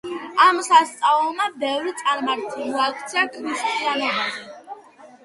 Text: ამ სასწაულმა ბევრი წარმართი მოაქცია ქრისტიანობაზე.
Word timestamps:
ამ 0.43 0.55
სასწაულმა 0.67 1.45
ბევრი 1.63 1.93
წარმართი 1.99 2.65
მოაქცია 2.71 3.27
ქრისტიანობაზე. 3.37 4.49